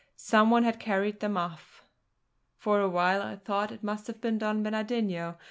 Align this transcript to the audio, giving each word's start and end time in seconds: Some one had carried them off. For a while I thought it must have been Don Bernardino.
Some 0.15 0.49
one 0.49 0.63
had 0.63 0.79
carried 0.79 1.19
them 1.19 1.37
off. 1.37 1.83
For 2.57 2.79
a 2.81 2.89
while 2.89 3.21
I 3.21 3.35
thought 3.35 3.71
it 3.71 3.83
must 3.83 4.07
have 4.07 4.19
been 4.19 4.39
Don 4.39 4.63
Bernardino. 4.63 5.37